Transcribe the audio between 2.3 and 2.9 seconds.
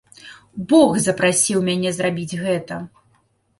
гэта.